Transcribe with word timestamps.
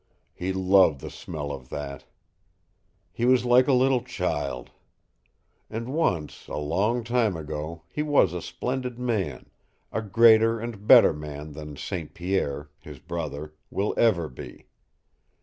He 0.33 0.51
loved 0.51 0.99
the 0.99 1.11
smell 1.11 1.51
of 1.51 1.69
that. 1.69 2.05
He 3.11 3.23
was 3.23 3.45
like 3.45 3.67
a 3.67 3.73
little 3.73 4.01
child. 4.01 4.71
And 5.69 5.89
once 5.93 6.47
a 6.47 6.55
long 6.57 7.03
time 7.03 7.37
ago 7.37 7.83
he 7.87 8.01
was 8.01 8.33
a 8.33 8.41
splendid 8.41 8.97
man, 8.97 9.51
a 9.91 10.01
greater 10.01 10.59
and 10.59 10.87
better 10.87 11.13
man 11.13 11.51
than 11.51 11.75
St. 11.77 12.15
Pierre, 12.15 12.71
his 12.79 12.97
brother, 12.97 13.53
will 13.69 13.93
ever 13.95 14.27
be. 14.27 14.65